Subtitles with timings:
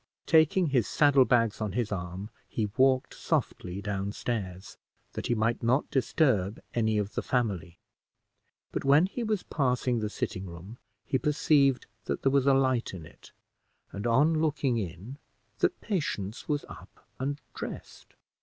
[0.25, 4.77] Taking his saddle bags on his arm, he walked softly down stairs,
[5.13, 7.77] that he might not disturb any of the family;
[8.71, 12.95] but when he was passing the sitting room, he perceived that there was a light
[12.95, 13.31] in it,
[13.91, 15.19] and, on looking in,
[15.59, 18.15] that Patience was up and dressed.